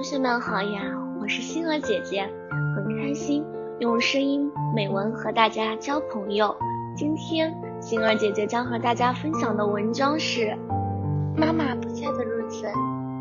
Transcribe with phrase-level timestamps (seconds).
[0.00, 0.80] 同学们好呀，
[1.20, 2.26] 我是星儿姐姐，
[2.74, 3.44] 很开心
[3.80, 6.56] 用声音美文和大家交朋友。
[6.96, 10.46] 今天星儿姐姐将和大家分享的文章是
[11.36, 12.64] 《妈妈不在的日子》。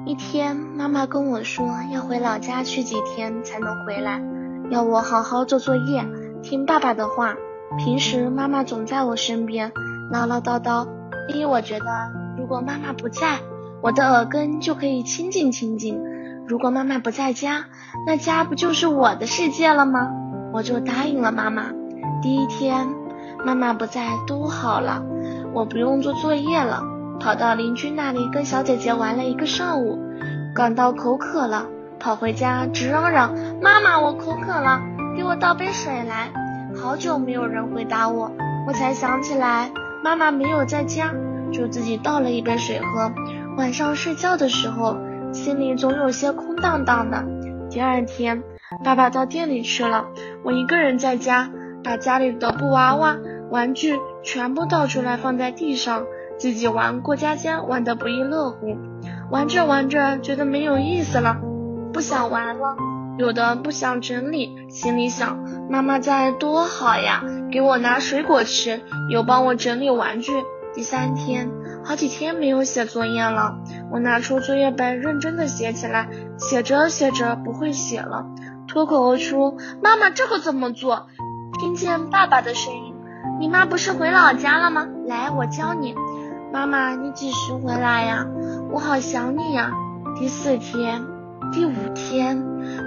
[0.06, 4.24] 一天，妈妈跟我说要回老家去几天才能回来，
[4.72, 6.06] 要我好好做作业，
[6.42, 7.36] 听爸爸的话。
[7.78, 9.74] 平时妈妈总在我身边
[10.14, 10.88] 唠唠叨叨，
[11.28, 11.86] 因为我觉得
[12.38, 13.40] 如果妈妈不在，
[13.82, 16.02] 我的耳根就可以清静清静。
[16.50, 17.66] 如果妈妈不在家，
[18.08, 20.10] 那家不就是我的世界了吗？
[20.52, 21.66] 我就答应了妈妈。
[22.24, 22.88] 第一天，
[23.46, 25.04] 妈妈不在，多好了，
[25.54, 26.82] 我不用做作业了，
[27.20, 30.00] 跑到邻居那里跟小姐姐玩了一个上午，
[30.56, 31.68] 感到口渴了，
[32.00, 33.32] 跑回家直嚷嚷
[33.62, 34.82] ：“妈妈，我口渴了，
[35.16, 36.32] 给我倒杯水来。”
[36.82, 38.32] 好久没有人回答我，
[38.68, 39.70] 我才想起来
[40.04, 41.14] 妈妈没有在家，
[41.54, 43.12] 就自己倒了一杯水喝。
[43.56, 44.98] 晚上睡觉的时候。
[45.32, 47.24] 心里总有些空荡荡的。
[47.70, 48.44] 第二天，
[48.84, 50.06] 爸爸到店里去了，
[50.44, 51.50] 我一个人在家，
[51.84, 53.18] 把家里的布娃娃
[53.52, 56.06] 玩具全部倒出来放在地上，
[56.38, 58.78] 自己玩过家家，玩得不亦乐乎。
[59.30, 61.38] 玩着玩着，觉得没有意思了，
[61.94, 62.76] 不想玩了。
[63.20, 67.22] 有的不想整理，心里想妈妈在多好呀，
[67.52, 70.32] 给我拿水果吃，又帮我整理玩具。
[70.80, 71.52] 第三天，
[71.84, 73.58] 好几天没有写作业了，
[73.92, 78.26] 我拿出作业本认真的写起来，写着写着不会写了，
[78.66, 81.08] 脱口而出：“妈妈，这个怎么做？”
[81.60, 82.96] 听见爸爸的声音
[83.42, 84.88] ：“你妈不是回老家了吗？
[85.06, 85.94] 来，我教你。”
[86.54, 88.26] 妈妈，你几时回来呀？
[88.72, 89.72] 我好想你呀。
[90.18, 91.04] 第四天，
[91.52, 92.38] 第五天，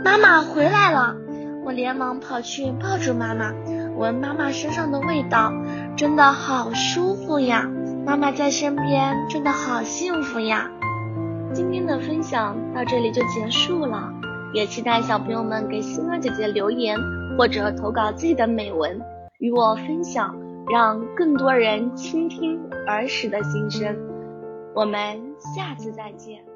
[0.03, 1.15] 妈妈回来了，
[1.67, 3.53] 我连忙跑去抱住妈妈。
[3.99, 5.53] 闻妈妈身上的味道，
[5.95, 7.69] 真的好舒服呀！
[8.05, 10.69] 妈妈在身边，真的好幸福呀！
[11.55, 14.13] 今天的分享到这里就结束了，
[14.53, 16.99] 也期待小朋友们给星儿姐姐留言
[17.39, 19.01] 或者投稿自己的美文
[19.39, 20.35] 与我分享，
[20.69, 23.97] 让更多人倾听儿时的心声。
[24.75, 25.21] 我们
[25.55, 26.52] 下次再见。